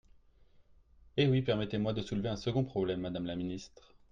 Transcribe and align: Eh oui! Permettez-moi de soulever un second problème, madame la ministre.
Eh 1.15 1.27
oui! 1.27 1.43
Permettez-moi 1.43 1.93
de 1.93 2.01
soulever 2.01 2.29
un 2.29 2.35
second 2.35 2.63
problème, 2.63 3.01
madame 3.01 3.27
la 3.27 3.35
ministre. 3.35 3.93